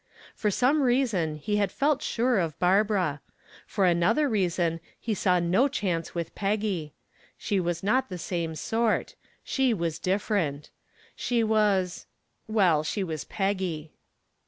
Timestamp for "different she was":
9.99-12.07